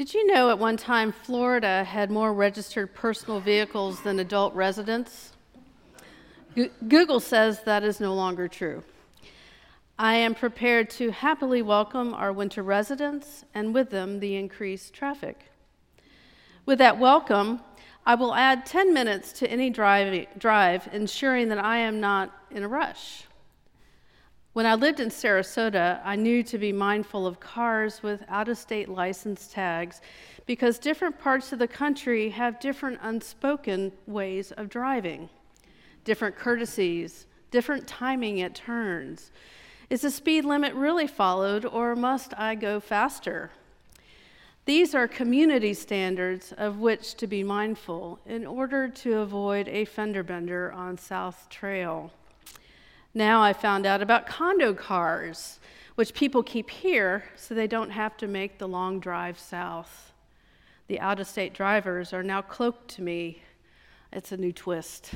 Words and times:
Did 0.00 0.14
you 0.14 0.26
know 0.26 0.48
at 0.48 0.58
one 0.58 0.78
time 0.78 1.12
Florida 1.12 1.84
had 1.84 2.10
more 2.10 2.32
registered 2.32 2.94
personal 2.94 3.38
vehicles 3.38 4.00
than 4.00 4.18
adult 4.18 4.54
residents? 4.54 5.34
Google 6.88 7.20
says 7.20 7.64
that 7.64 7.84
is 7.84 8.00
no 8.00 8.14
longer 8.14 8.48
true. 8.48 8.82
I 9.98 10.14
am 10.14 10.34
prepared 10.34 10.88
to 10.92 11.10
happily 11.10 11.60
welcome 11.60 12.14
our 12.14 12.32
winter 12.32 12.62
residents 12.62 13.44
and 13.52 13.74
with 13.74 13.90
them 13.90 14.20
the 14.20 14.36
increased 14.36 14.94
traffic. 14.94 15.52
With 16.64 16.78
that 16.78 16.98
welcome, 16.98 17.60
I 18.06 18.14
will 18.14 18.34
add 18.34 18.64
10 18.64 18.94
minutes 18.94 19.32
to 19.32 19.50
any 19.50 19.68
drive, 19.68 20.28
drive, 20.38 20.88
ensuring 20.94 21.50
that 21.50 21.62
I 21.62 21.76
am 21.76 22.00
not 22.00 22.32
in 22.50 22.62
a 22.62 22.68
rush. 22.68 23.24
When 24.52 24.66
I 24.66 24.74
lived 24.74 24.98
in 24.98 25.10
Sarasota, 25.10 26.00
I 26.04 26.16
knew 26.16 26.42
to 26.42 26.58
be 26.58 26.72
mindful 26.72 27.24
of 27.24 27.38
cars 27.38 28.02
with 28.02 28.24
out 28.28 28.48
of 28.48 28.58
state 28.58 28.88
license 28.88 29.46
tags 29.46 30.00
because 30.44 30.80
different 30.80 31.20
parts 31.20 31.52
of 31.52 31.60
the 31.60 31.68
country 31.68 32.30
have 32.30 32.58
different 32.58 32.98
unspoken 33.00 33.92
ways 34.08 34.50
of 34.50 34.68
driving, 34.68 35.28
different 36.02 36.36
courtesies, 36.36 37.26
different 37.52 37.86
timing 37.86 38.40
at 38.40 38.56
turns. 38.56 39.30
Is 39.88 40.00
the 40.00 40.10
speed 40.10 40.44
limit 40.44 40.74
really 40.74 41.06
followed, 41.06 41.64
or 41.64 41.94
must 41.94 42.34
I 42.36 42.56
go 42.56 42.80
faster? 42.80 43.52
These 44.64 44.96
are 44.96 45.06
community 45.06 45.74
standards 45.74 46.52
of 46.58 46.80
which 46.80 47.14
to 47.18 47.28
be 47.28 47.44
mindful 47.44 48.18
in 48.26 48.44
order 48.46 48.88
to 48.88 49.18
avoid 49.18 49.68
a 49.68 49.84
fender 49.84 50.24
bender 50.24 50.72
on 50.72 50.98
South 50.98 51.48
Trail. 51.50 52.12
Now 53.12 53.42
I 53.42 53.52
found 53.52 53.86
out 53.86 54.02
about 54.02 54.28
condo 54.28 54.72
cars, 54.72 55.58
which 55.96 56.14
people 56.14 56.44
keep 56.44 56.70
here 56.70 57.24
so 57.34 57.54
they 57.54 57.66
don't 57.66 57.90
have 57.90 58.16
to 58.18 58.28
make 58.28 58.58
the 58.58 58.68
long 58.68 59.00
drive 59.00 59.36
south. 59.36 60.12
The 60.86 61.00
out 61.00 61.18
of 61.18 61.26
state 61.26 61.52
drivers 61.52 62.12
are 62.12 62.22
now 62.22 62.40
cloaked 62.40 62.86
to 62.94 63.02
me. 63.02 63.42
It's 64.12 64.30
a 64.30 64.36
new 64.36 64.52
twist. 64.52 65.14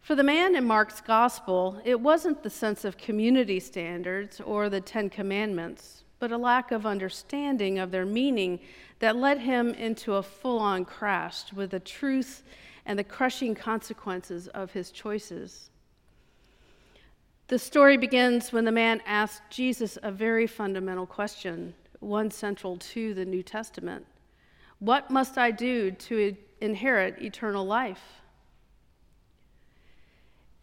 For 0.00 0.14
the 0.14 0.22
man 0.22 0.54
in 0.54 0.64
Mark's 0.64 1.00
gospel, 1.00 1.80
it 1.84 2.00
wasn't 2.00 2.44
the 2.44 2.50
sense 2.50 2.84
of 2.84 2.96
community 2.96 3.58
standards 3.58 4.40
or 4.40 4.68
the 4.68 4.80
Ten 4.80 5.10
Commandments, 5.10 6.04
but 6.20 6.30
a 6.30 6.38
lack 6.38 6.70
of 6.70 6.86
understanding 6.86 7.80
of 7.80 7.90
their 7.90 8.06
meaning 8.06 8.60
that 9.00 9.16
led 9.16 9.38
him 9.38 9.74
into 9.74 10.14
a 10.14 10.22
full 10.22 10.60
on 10.60 10.84
crash 10.84 11.52
with 11.52 11.70
the 11.70 11.80
truth 11.80 12.44
and 12.86 12.96
the 12.96 13.04
crushing 13.04 13.56
consequences 13.56 14.46
of 14.48 14.70
his 14.70 14.92
choices. 14.92 15.70
The 17.52 17.58
story 17.58 17.98
begins 17.98 18.50
when 18.50 18.64
the 18.64 18.72
man 18.72 19.02
asked 19.04 19.42
Jesus 19.50 19.98
a 20.02 20.10
very 20.10 20.46
fundamental 20.46 21.04
question, 21.04 21.74
one 22.00 22.30
central 22.30 22.78
to 22.78 23.12
the 23.12 23.26
New 23.26 23.42
Testament 23.42 24.06
What 24.78 25.10
must 25.10 25.36
I 25.36 25.50
do 25.50 25.90
to 25.90 26.34
inherit 26.62 27.20
eternal 27.20 27.66
life? 27.66 28.22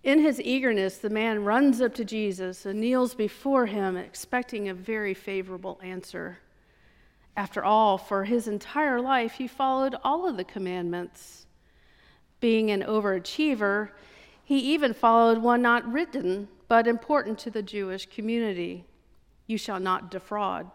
In 0.03 0.17
his 0.17 0.41
eagerness, 0.41 0.97
the 0.97 1.11
man 1.11 1.45
runs 1.45 1.79
up 1.79 1.93
to 1.93 2.03
Jesus 2.03 2.65
and 2.65 2.81
kneels 2.81 3.13
before 3.13 3.67
him, 3.67 3.95
expecting 3.95 4.67
a 4.67 4.73
very 4.73 5.13
favorable 5.13 5.79
answer. 5.83 6.39
After 7.37 7.63
all, 7.63 7.99
for 7.99 8.23
his 8.23 8.47
entire 8.47 8.99
life, 8.99 9.33
he 9.33 9.47
followed 9.47 9.95
all 10.03 10.27
of 10.27 10.37
the 10.37 10.43
commandments. 10.43 11.45
Being 12.39 12.71
an 12.71 12.81
overachiever, 12.81 13.89
he 14.43 14.57
even 14.73 14.95
followed 14.95 15.37
one 15.37 15.61
not 15.61 15.85
written 15.85 16.47
but 16.69 16.87
important 16.87 17.37
to 17.39 17.49
the 17.49 17.63
Jewish 17.63 18.05
community 18.05 18.85
you 19.47 19.57
shall 19.57 19.79
not 19.79 20.11
defraud. 20.11 20.69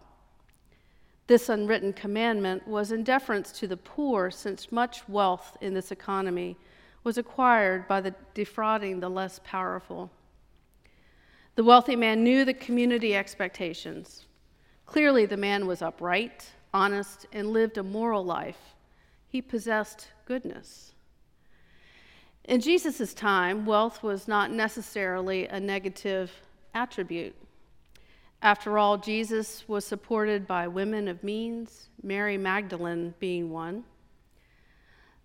This 1.28 1.48
unwritten 1.48 1.94
commandment 1.94 2.68
was 2.68 2.92
in 2.92 3.04
deference 3.04 3.52
to 3.52 3.66
the 3.66 3.76
poor, 3.78 4.30
since 4.30 4.70
much 4.70 5.08
wealth 5.08 5.56
in 5.62 5.72
this 5.72 5.90
economy 5.90 6.58
was 7.04 7.16
acquired 7.16 7.86
by 7.86 8.00
the 8.00 8.14
defrauding 8.34 9.00
the 9.00 9.08
less 9.08 9.40
powerful. 9.44 10.10
The 11.54 11.64
wealthy 11.64 11.94
man 11.94 12.24
knew 12.24 12.44
the 12.44 12.52
community 12.52 13.14
expectations. 13.14 14.26
Clearly, 14.86 15.24
the 15.24 15.36
man 15.36 15.66
was 15.66 15.80
upright, 15.80 16.50
honest, 16.74 17.26
and 17.32 17.52
lived 17.52 17.78
a 17.78 17.82
moral 17.82 18.24
life. 18.24 18.74
He 19.28 19.40
possessed 19.40 20.08
goodness. 20.26 20.93
In 22.44 22.60
Jesus' 22.60 23.14
time, 23.14 23.64
wealth 23.64 24.02
was 24.02 24.28
not 24.28 24.50
necessarily 24.50 25.46
a 25.46 25.58
negative 25.58 26.30
attribute. 26.74 27.34
After 28.42 28.76
all, 28.76 28.98
Jesus 28.98 29.66
was 29.66 29.86
supported 29.86 30.46
by 30.46 30.68
women 30.68 31.08
of 31.08 31.24
means, 31.24 31.88
Mary 32.02 32.36
Magdalene 32.36 33.14
being 33.18 33.50
one. 33.50 33.84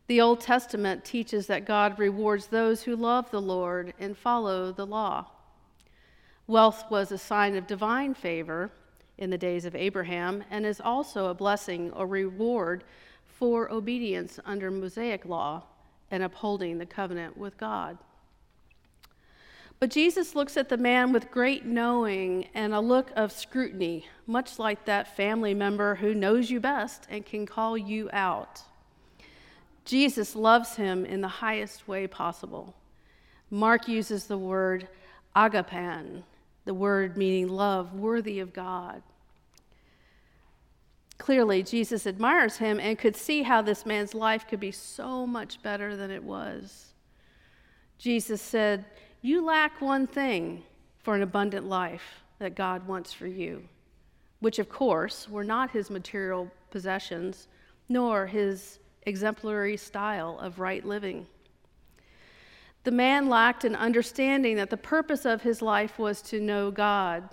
The 0.08 0.22
Old 0.22 0.40
Testament 0.40 1.04
teaches 1.04 1.46
that 1.48 1.66
God 1.66 2.00
rewards 2.00 2.48
those 2.48 2.84
who 2.84 2.96
love 2.96 3.30
the 3.30 3.42
Lord 3.42 3.94
and 4.00 4.18
follow 4.18 4.72
the 4.72 4.88
law. 4.88 5.26
Wealth 6.48 6.86
was 6.90 7.12
a 7.12 7.18
sign 7.18 7.56
of 7.56 7.68
divine 7.68 8.14
favor 8.14 8.72
in 9.18 9.30
the 9.30 9.38
days 9.38 9.66
of 9.66 9.76
Abraham 9.76 10.46
and 10.50 10.66
is 10.66 10.80
also 10.80 11.26
a 11.26 11.34
blessing 11.34 11.92
or 11.92 12.08
reward 12.08 12.86
for 13.26 13.70
obedience 13.70 14.40
under 14.46 14.72
Mosaic 14.72 15.26
law 15.26 15.64
and 16.12 16.24
upholding 16.24 16.78
the 16.78 16.86
covenant 16.86 17.38
with 17.38 17.58
God. 17.58 17.98
But 19.80 19.92
Jesus 19.92 20.36
looks 20.36 20.58
at 20.58 20.68
the 20.68 20.78
man 20.78 21.14
with 21.14 21.32
great 21.32 21.66
knowing 21.66 22.50
and 22.54 22.74
a 22.74 22.82
look 22.82 23.12
of 23.16 23.32
scrutiny, 23.32 24.08
much 24.28 24.60
like 24.60 24.84
that 24.86 25.16
family 25.16 25.54
member 25.54 25.96
who 25.96 26.14
knows 26.14 26.50
you 26.50 26.60
best 26.60 27.08
and 27.10 27.26
can 27.26 27.46
call 27.46 27.78
you 27.78 28.10
out. 28.12 28.62
Jesus 29.86 30.36
loves 30.36 30.76
him 30.76 31.06
in 31.06 31.22
the 31.22 31.28
highest 31.28 31.88
way 31.88 32.08
possible. 32.08 32.76
Mark 33.50 33.88
uses 33.88 34.26
the 34.26 34.38
word 34.38 34.90
agapan, 35.36 36.24
the 36.66 36.74
word 36.74 37.16
meaning 37.16 37.48
love, 37.48 37.94
worthy 37.94 38.40
of 38.40 38.54
God. 38.54 39.02
Clearly, 41.30 41.62
Jesus 41.62 42.08
admires 42.08 42.58
him 42.58 42.80
and 42.80 42.98
could 42.98 43.16
see 43.16 43.44
how 43.44 43.62
this 43.62 43.86
man's 43.86 44.16
life 44.16 44.48
could 44.48 44.60
be 44.60 44.72
so 44.72 45.28
much 45.28 45.62
better 45.62 45.96
than 45.96 46.10
it 46.10 46.24
was. 46.24 46.94
Jesus 48.00 48.42
said, 48.42 48.84
You 49.22 49.46
lack 49.46 49.80
one 49.80 50.08
thing 50.08 50.64
for 50.98 51.14
an 51.14 51.22
abundant 51.22 51.68
life 51.68 52.24
that 52.40 52.56
God 52.56 52.88
wants 52.88 53.14
for 53.14 53.28
you, 53.28 53.62
which, 54.40 54.58
of 54.58 54.70
course, 54.70 55.30
were 55.30 55.44
not 55.44 55.70
his 55.70 55.92
material 55.92 56.50
possessions, 56.72 57.48
nor 57.90 58.26
his 58.26 58.80
exemplary 59.04 59.78
style 59.78 60.40
of 60.40 60.58
right 60.58 60.84
living. 60.84 61.28
The 62.86 62.92
man 62.92 63.30
lacked 63.30 63.66
an 63.66 63.76
understanding 63.76 64.56
that 64.56 64.72
the 64.72 64.78
purpose 64.78 65.26
of 65.26 65.44
his 65.44 65.62
life 65.62 66.00
was 66.00 66.24
to 66.24 66.42
know 66.42 66.72
God 66.72 67.30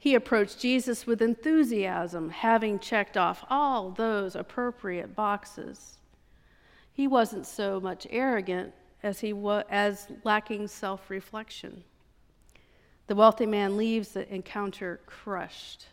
he 0.00 0.14
approached 0.14 0.58
Jesus 0.58 1.06
with 1.06 1.20
enthusiasm, 1.20 2.30
having 2.30 2.78
checked 2.78 3.18
off 3.18 3.44
all 3.50 3.90
those 3.90 4.34
appropriate 4.34 5.14
boxes. 5.14 5.98
He 6.90 7.06
wasn't 7.06 7.46
so 7.46 7.78
much 7.78 8.06
arrogant 8.08 8.72
as 9.02 9.20
he 9.20 9.34
was 9.34 9.64
as 9.68 10.08
lacking 10.24 10.68
self-reflection. 10.68 11.84
The 13.08 13.14
wealthy 13.14 13.44
man 13.44 13.76
leaves 13.76 14.08
the 14.08 14.26
encounter 14.32 15.00
crushed, 15.04 15.88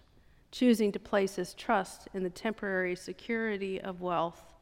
choosing 0.51 0.94
to 0.94 1.00
place 1.00 1.35
his 1.35 1.53
trust 1.53 2.07
in 2.13 2.23
the 2.23 2.29
temporary 2.29 2.96
security 2.96 3.81
of 3.81 4.00
wealth, 4.00 4.53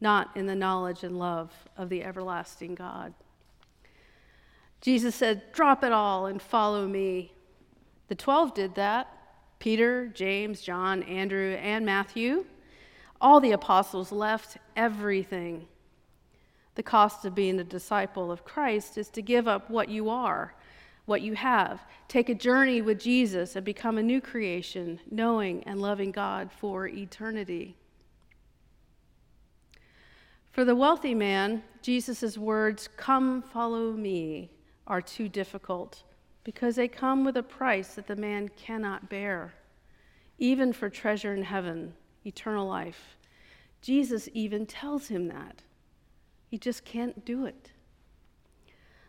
not 0.00 0.36
in 0.36 0.46
the 0.46 0.56
knowledge 0.56 1.04
and 1.04 1.16
love 1.16 1.52
of 1.76 1.90
the 1.90 2.02
everlasting 2.02 2.74
God. 2.74 3.14
Jesus 4.80 5.14
said, 5.14 5.52
Drop 5.52 5.84
it 5.84 5.92
all 5.92 6.26
and 6.26 6.42
follow 6.42 6.88
me. 6.88 7.34
The 8.10 8.16
12 8.16 8.54
did 8.54 8.74
that 8.74 9.06
Peter, 9.60 10.08
James, 10.08 10.60
John, 10.62 11.04
Andrew, 11.04 11.54
and 11.54 11.86
Matthew. 11.86 12.44
All 13.20 13.38
the 13.38 13.52
apostles 13.52 14.10
left 14.10 14.56
everything. 14.74 15.68
The 16.74 16.82
cost 16.82 17.24
of 17.24 17.36
being 17.36 17.60
a 17.60 17.64
disciple 17.64 18.32
of 18.32 18.44
Christ 18.44 18.98
is 18.98 19.10
to 19.10 19.22
give 19.22 19.46
up 19.46 19.70
what 19.70 19.88
you 19.88 20.08
are, 20.10 20.56
what 21.06 21.22
you 21.22 21.34
have, 21.34 21.82
take 22.08 22.28
a 22.28 22.34
journey 22.34 22.82
with 22.82 22.98
Jesus, 22.98 23.54
and 23.54 23.64
become 23.64 23.96
a 23.96 24.02
new 24.02 24.20
creation, 24.20 24.98
knowing 25.08 25.62
and 25.62 25.80
loving 25.80 26.10
God 26.10 26.50
for 26.50 26.88
eternity. 26.88 27.76
For 30.50 30.64
the 30.64 30.74
wealthy 30.74 31.14
man, 31.14 31.62
Jesus' 31.80 32.36
words, 32.36 32.88
Come, 32.96 33.40
follow 33.40 33.92
me, 33.92 34.50
are 34.88 35.00
too 35.00 35.28
difficult 35.28 36.02
because 36.44 36.76
they 36.76 36.88
come 36.88 37.24
with 37.24 37.36
a 37.36 37.42
price 37.42 37.94
that 37.94 38.06
the 38.06 38.16
man 38.16 38.48
cannot 38.56 39.08
bear, 39.08 39.54
even 40.38 40.72
for 40.72 40.88
treasure 40.88 41.34
in 41.34 41.42
heaven, 41.42 41.94
eternal 42.24 42.66
life. 42.66 43.16
Jesus 43.82 44.28
even 44.32 44.66
tells 44.66 45.08
him 45.08 45.28
that. 45.28 45.62
He 46.48 46.58
just 46.58 46.84
can't 46.84 47.24
do 47.24 47.46
it. 47.46 47.72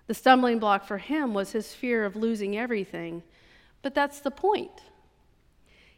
The 0.08 0.14
stumbling 0.14 0.60
block 0.60 0.86
for 0.86 0.98
him 0.98 1.34
was 1.34 1.52
his 1.52 1.74
fear 1.74 2.06
of 2.06 2.16
losing 2.16 2.58
everything, 2.58 3.24
but 3.82 3.96
that's 3.96 4.20
the 4.20 4.32
point. 4.32 4.84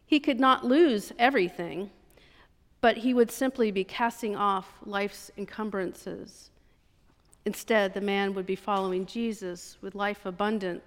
He 0.05 0.19
could 0.19 0.39
not 0.39 0.65
lose 0.65 1.11
everything, 1.17 1.89
but 2.79 2.97
he 2.97 3.13
would 3.13 3.31
simply 3.31 3.71
be 3.71 3.83
casting 3.83 4.35
off 4.35 4.67
life's 4.85 5.31
encumbrances. 5.37 6.51
Instead, 7.45 7.93
the 7.93 8.01
man 8.01 8.33
would 8.33 8.45
be 8.45 8.55
following 8.55 9.05
Jesus 9.05 9.77
with 9.81 9.95
life 9.95 10.25
abundant 10.25 10.83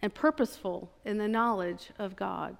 and 0.00 0.14
purposeful 0.14 0.90
in 1.04 1.18
the 1.18 1.28
knowledge 1.28 1.90
of 1.98 2.16
God. 2.16 2.56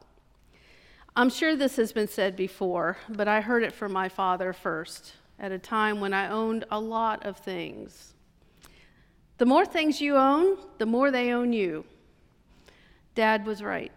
I'm 1.17 1.31
sure 1.31 1.57
this 1.57 1.77
has 1.77 1.93
been 1.93 2.09
said 2.09 2.37
before, 2.37 2.97
but 3.09 3.29
I 3.29 3.41
heard 3.41 3.63
it 3.63 3.73
from 3.73 3.93
my 3.93 4.09
father 4.09 4.53
first 4.53 5.15
at 5.39 5.53
a 5.53 5.59
time 5.59 6.01
when 6.01 6.13
I 6.13 6.29
owned 6.29 6.65
a 6.71 6.81
lot 6.81 7.25
of 7.27 7.39
things. 7.39 8.15
The 9.39 9.47
more 9.47 9.65
things 9.65 10.01
you 10.01 10.17
own, 10.17 10.59
the 10.79 10.87
more 10.87 11.11
they 11.11 11.33
own 11.33 11.53
you. 11.53 11.85
Dad 13.15 13.47
was 13.47 13.63
right. 13.63 13.93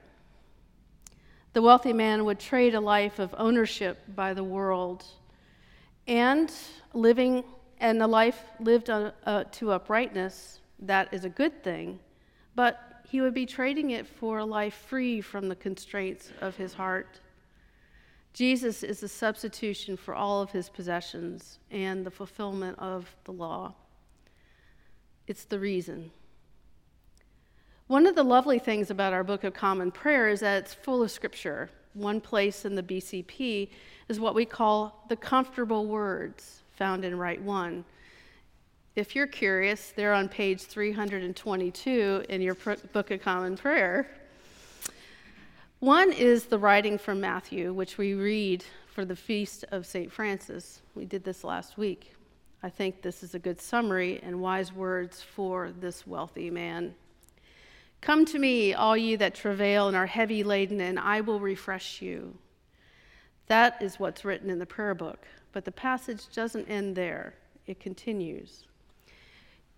The 1.54 1.62
wealthy 1.62 1.94
man 1.94 2.26
would 2.26 2.40
trade 2.40 2.76
a 2.76 2.80
life 2.80 3.20
of 3.20 3.36
ownership 3.38 4.00
by 4.16 4.34
the 4.34 4.44
world 4.44 5.06
and 6.08 6.52
living 6.94 7.44
and 7.80 8.02
a 8.02 8.08
life 8.08 8.44
lived 8.60 8.90
on, 8.90 9.12
uh, 9.26 9.44
to 9.52 9.72
uprightness. 9.72 10.60
That 10.80 11.14
is 11.14 11.26
a 11.26 11.30
good 11.30 11.64
thing, 11.64 12.00
but 12.56 12.91
he 13.08 13.22
would 13.22 13.34
be 13.34 13.46
trading 13.46 13.92
it 13.92 14.08
for 14.08 14.40
a 14.40 14.46
life 14.46 14.74
free 14.74 15.22
from 15.22 15.50
the 15.50 15.56
constraints 15.56 16.32
of 16.42 16.56
his 16.56 16.74
heart. 16.74 17.20
Jesus 18.34 18.84
is 18.84 19.02
the 19.02 19.08
substitution 19.08 19.98
for 19.98 20.16
all 20.16 20.42
of 20.42 20.52
his 20.52 20.70
possessions 20.70 21.60
and 21.70 22.06
the 22.06 22.12
fulfillment 22.12 22.80
of 22.80 23.14
the 23.26 23.34
law. 23.34 23.74
It's 25.28 25.44
the 25.44 25.60
reason. 25.60 26.12
One 27.88 28.06
of 28.06 28.16
the 28.16 28.24
lovely 28.24 28.58
things 28.58 28.90
about 28.90 29.12
our 29.12 29.24
Book 29.24 29.44
of 29.44 29.54
Common 29.54 29.92
Prayer 29.92 30.30
is 30.30 30.40
that 30.40 30.64
it's 30.64 30.74
full 30.74 31.04
of 31.04 31.12
scripture. 31.12 31.70
One 31.94 32.22
place 32.22 32.64
in 32.64 32.76
the 32.76 32.84
BCP 32.84 33.70
is 34.08 34.20
what 34.20 34.34
we 34.34 34.46
call 34.46 35.04
the 35.10 35.18
comfortable 35.18 35.88
words 35.88 36.64
found 36.72 37.04
in 37.04 37.18
Rite 37.18 37.42
One. 37.42 37.84
If 38.94 39.16
you're 39.16 39.26
curious, 39.26 39.94
they're 39.96 40.12
on 40.12 40.28
page 40.28 40.64
322 40.64 42.26
in 42.28 42.42
your 42.42 42.56
Book 42.56 43.10
of 43.12 43.22
Common 43.22 43.56
Prayer. 43.56 44.06
One 45.80 46.12
is 46.12 46.48
the 46.48 46.60
writing 46.60 46.98
from 46.98 47.22
Matthew, 47.22 47.72
which 47.72 47.98
we 47.98 48.16
read 48.16 48.66
for 48.88 49.06
the 49.06 49.16
feast 49.16 49.64
of 49.72 49.86
St. 49.86 50.12
Francis. 50.12 50.82
We 50.94 51.06
did 51.06 51.24
this 51.24 51.46
last 51.46 51.78
week. 51.78 52.16
I 52.64 52.70
think 52.70 53.02
this 53.02 53.24
is 53.24 53.34
a 53.34 53.40
good 53.40 53.62
summary 53.62 54.20
and 54.24 54.42
wise 54.42 54.74
words 54.74 55.22
for 55.22 55.72
this 55.72 56.06
wealthy 56.06 56.50
man. 56.50 56.94
Come 58.02 58.26
to 58.26 58.40
me, 58.40 58.74
all 58.74 58.98
you 58.98 59.16
that 59.20 59.36
travail 59.36 59.88
and 59.88 59.96
are 59.96 60.06
heavy 60.06 60.44
laden, 60.44 60.82
and 60.82 61.00
I 61.00 61.22
will 61.22 61.40
refresh 61.40 62.02
you. 62.02 62.38
That 63.48 63.82
is 63.82 64.02
what's 64.02 64.26
written 64.26 64.50
in 64.50 64.60
the 64.60 64.66
prayer 64.66 64.96
book. 64.96 65.26
But 65.54 65.64
the 65.64 65.72
passage 65.72 66.24
doesn't 66.34 66.68
end 66.68 66.98
there, 66.98 67.36
it 67.68 67.80
continues. 67.80 68.66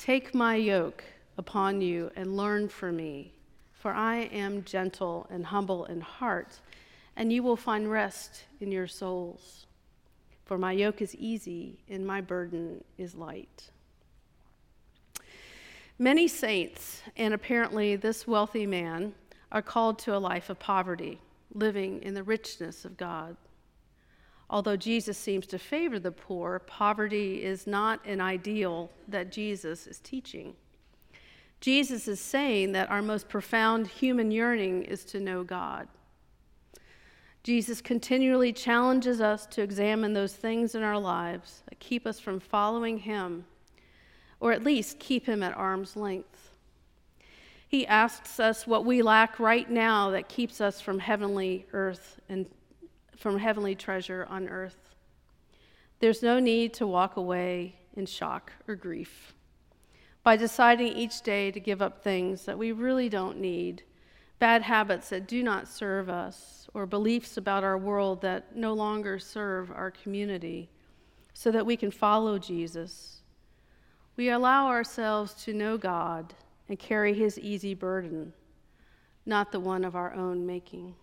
Take 0.03 0.35
my 0.35 0.55
yoke 0.55 1.01
upon 1.38 1.79
you 1.79 2.11
and 2.17 2.35
learn 2.35 2.67
from 2.67 2.97
me, 2.97 3.31
for 3.71 3.94
I 3.94 4.23
am 4.33 4.65
gentle 4.65 5.25
and 5.29 5.45
humble 5.45 5.85
in 5.85 6.01
heart, 6.01 6.59
and 7.15 7.31
you 7.31 7.41
will 7.41 7.55
find 7.55 7.89
rest 7.89 8.44
in 8.59 8.69
your 8.69 8.85
souls. 8.85 9.65
For 10.44 10.57
my 10.57 10.73
yoke 10.73 11.01
is 11.01 11.15
easy 11.15 11.79
and 11.88 12.05
my 12.05 12.19
burden 12.19 12.83
is 12.97 13.15
light. 13.15 13.69
Many 15.97 16.27
saints, 16.27 17.01
and 17.15 17.33
apparently 17.33 17.95
this 17.95 18.27
wealthy 18.27 18.67
man, 18.67 19.13
are 19.53 19.61
called 19.61 20.00
to 20.00 20.17
a 20.17 20.19
life 20.19 20.50
of 20.50 20.59
poverty, 20.59 21.21
living 21.53 22.01
in 22.03 22.13
the 22.13 22.23
richness 22.23 22.83
of 22.83 22.97
God. 22.97 23.38
Although 24.53 24.77
Jesus 24.77 25.17
seems 25.17 25.47
to 25.47 25.57
favor 25.57 25.97
the 26.00 26.11
poor, 26.11 26.59
poverty 26.59 27.44
is 27.44 27.67
not 27.67 28.05
an 28.05 28.21
ideal 28.21 28.91
that 29.07 29.31
Jesus 29.31 29.88
is 29.88 30.00
teaching. 30.00 30.53
Jesus 31.59 32.07
is 32.07 32.19
saying 32.19 32.71
that 32.73 32.91
our 32.91 33.01
most 33.01 33.27
profound 33.27 33.88
human 33.88 34.31
yearning 34.31 34.83
is 34.83 35.03
to 35.05 35.19
know 35.19 35.44
God. 35.44 35.88
Jesus 37.44 37.81
continually 37.81 38.53
challenges 38.53 39.19
us 39.19 39.45
to 39.47 39.61
examine 39.61 40.13
those 40.13 40.35
things 40.35 40.75
in 40.75 40.83
our 40.83 41.00
lives 41.00 41.63
that 41.67 41.79
keep 41.79 42.05
us 42.07 42.19
from 42.19 42.39
following 42.39 43.00
Him 43.00 43.44
or 44.44 44.51
at 44.51 44.61
least 44.61 45.00
keep 45.00 45.25
him 45.25 45.41
at 45.41 45.55
arm's 45.55 45.95
length. 45.95 46.51
He 47.65 47.88
asks 47.88 48.41
us 48.41 48.67
what 48.67 48.83
we 48.83 49.01
lack 49.01 49.39
right 49.39 49.71
now 49.71 50.11
that 50.11 50.27
keeps 50.27 50.59
us 50.59 50.81
from 50.81 51.00
heavenly 51.00 51.65
earth 51.71 52.19
and 52.27 52.45
from 53.18 53.39
heavenly 53.39 53.75
treasure 53.75 54.27
on 54.30 54.48
earth. 54.48 54.89
There's 56.00 56.21
no 56.21 56.39
need 56.39 56.74
to 56.75 56.88
walk 56.88 57.18
away 57.18 57.75
in 57.95 58.06
shock 58.06 58.51
or 58.68 58.75
grief. 58.75 59.33
By 60.24 60.38
deciding 60.38 60.88
each 60.88 61.21
day 61.21 61.51
to 61.51 61.60
give 61.60 61.81
up 61.81 62.04
things 62.04 62.45
that 62.45 62.57
we 62.57 62.71
really 62.71 63.10
don't 63.10 63.39
need, 63.39 63.83
bad 64.39 64.62
habits 64.62 65.10
that 65.10 65.27
do 65.27 65.44
not 65.44 65.68
serve 65.68 66.10
us, 66.10 66.68
or 66.74 66.86
beliefs 66.86 67.38
about 67.38 67.63
our 67.63 67.77
world 67.77 68.21
that 68.21 68.56
no 68.56 68.74
longer 68.74 69.19
serve 69.19 69.69
our 69.71 69.92
community, 69.92 70.69
so 71.33 71.51
that 71.51 71.65
we 71.65 71.77
can 71.77 71.92
follow 71.92 72.39
Jesus 72.39 73.13
we 74.15 74.30
allow 74.30 74.68
ourselves 74.68 75.33
to 75.45 75.54
know 75.54 75.77
God 75.77 76.33
and 76.69 76.77
carry 76.77 77.13
his 77.13 77.39
easy 77.39 77.74
burden, 77.74 78.33
not 79.25 79.51
the 79.51 79.60
one 79.60 79.83
of 79.83 79.95
our 79.95 80.13
own 80.13 80.45
making. 80.45 80.95